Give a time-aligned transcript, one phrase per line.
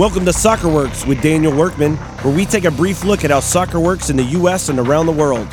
[0.00, 3.40] Welcome to Soccer Works with Daniel Workman, where we take a brief look at how
[3.40, 4.70] soccer works in the U.S.
[4.70, 5.46] and around the world.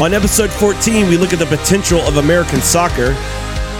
[0.00, 3.12] On episode 14, we look at the potential of American soccer.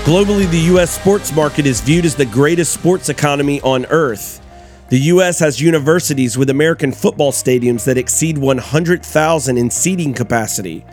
[0.05, 0.95] Globally, the U.S.
[0.95, 4.43] sports market is viewed as the greatest sports economy on earth.
[4.91, 5.39] The U.S.
[5.39, 10.85] has universities with American football stadiums that exceed 100,000 in seating capacity.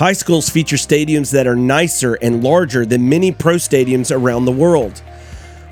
[0.00, 4.50] High schools feature stadiums that are nicer and larger than many pro stadiums around the
[4.50, 5.00] world.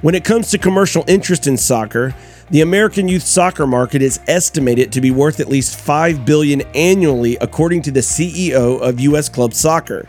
[0.03, 2.15] When it comes to commercial interest in soccer,
[2.51, 7.39] the American youth soccer market is estimated to be worth at least 5 billion annually
[7.41, 10.07] according to the CEO of US Club Soccer.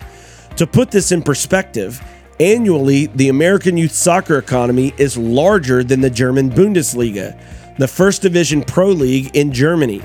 [0.58, 2.04] To put this in perspective,
[2.42, 7.40] annually the American youth soccer economy is larger than the German Bundesliga,
[7.78, 10.02] the first division pro league in Germany.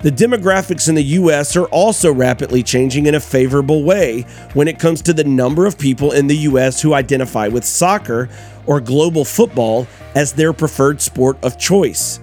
[0.00, 4.22] The demographics in the US are also rapidly changing in a favorable way
[4.54, 8.28] when it comes to the number of people in the US who identify with soccer
[8.64, 12.20] or global football as their preferred sport of choice.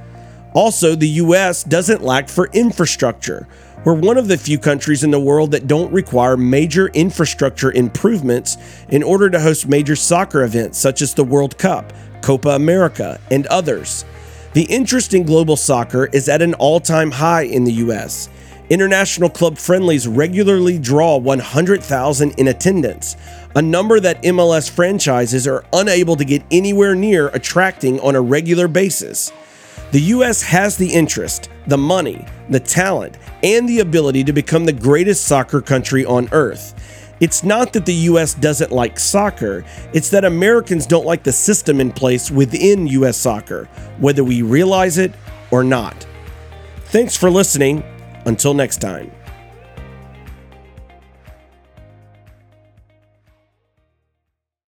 [0.53, 3.45] Also, the US doesn't lack for infrastructure.
[3.83, 8.55] We're one of the few countries in the world that don't require major infrastructure improvements
[8.87, 13.45] in order to host major soccer events such as the World Cup, Copa America, and
[13.47, 14.05] others.
[14.55, 18.29] The interest in global soccer is at an all time high in the US.
[18.69, 23.17] International club friendlies regularly draw 100,000 in attendance,
[23.53, 28.69] a number that MLS franchises are unable to get anywhere near attracting on a regular
[28.69, 29.33] basis.
[29.91, 34.71] The US has the interest, the money, the talent, and the ability to become the
[34.71, 37.04] greatest soccer country on earth.
[37.19, 39.63] It's not that the US doesn't like soccer,
[39.93, 44.97] it's that Americans don't like the system in place within US soccer, whether we realize
[44.97, 45.13] it
[45.51, 46.05] or not.
[46.85, 47.83] Thanks for listening.
[48.25, 49.11] Until next time.